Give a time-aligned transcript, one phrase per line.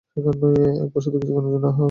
[0.17, 1.79] একবার শুধু কিছুক্ষণের জন্যে আহ উহ শব্দ।